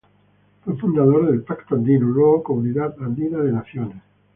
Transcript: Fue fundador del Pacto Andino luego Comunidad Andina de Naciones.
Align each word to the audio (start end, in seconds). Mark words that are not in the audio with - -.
Fue 0.65 0.75
fundador 0.79 1.27
del 1.29 1.43
Pacto 1.43 1.75
Andino 1.75 2.07
luego 2.07 2.41
Comunidad 2.41 2.95
Andina 3.03 3.37
de 3.37 3.51
Naciones. 3.51 4.01